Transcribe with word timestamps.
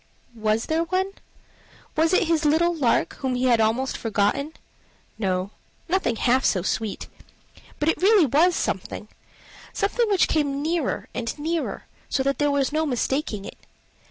Was 0.33 0.65
there 0.65 0.85
one? 0.85 1.11
was 1.95 2.11
it 2.11 2.23
his 2.27 2.43
little 2.43 2.73
lark, 2.73 3.17
whom 3.17 3.35
he 3.35 3.43
had 3.45 3.61
almost 3.61 3.95
forgotten? 3.95 4.53
No, 5.19 5.51
nothing 5.87 6.15
half 6.15 6.43
so 6.43 6.63
sweet. 6.63 7.07
But 7.77 7.87
it 7.87 8.01
really 8.01 8.25
was 8.25 8.55
something 8.55 9.09
something 9.73 10.09
which 10.09 10.27
came 10.27 10.63
nearer 10.63 11.07
and 11.13 11.37
nearer, 11.37 11.85
so 12.09 12.23
that 12.23 12.39
there 12.39 12.49
was 12.49 12.71
no 12.73 12.87
mistaking 12.87 13.45
it. 13.45 13.59